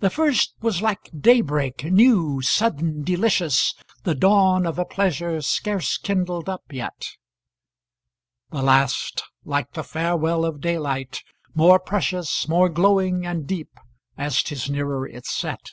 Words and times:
The 0.00 0.10
first 0.10 0.52
was 0.62 0.82
like 0.82 1.12
day 1.16 1.40
break, 1.40 1.84
new, 1.84 2.42
sudden, 2.42 3.04
delicious, 3.04 3.76
The 4.02 4.16
dawn 4.16 4.66
of 4.66 4.80
a 4.80 4.84
pleasure 4.84 5.40
scarce 5.42 5.96
kindled 5.96 6.48
up 6.48 6.64
yet; 6.72 7.06
The 8.50 8.62
last 8.62 9.22
like 9.44 9.74
the 9.74 9.84
farewell 9.84 10.44
of 10.44 10.60
daylight, 10.60 11.22
more 11.54 11.78
precious, 11.78 12.48
More 12.48 12.68
glowing 12.68 13.24
and 13.24 13.46
deep, 13.46 13.70
as 14.18 14.42
'tis 14.42 14.68
nearer 14.68 15.06
its 15.06 15.30
set. 15.30 15.64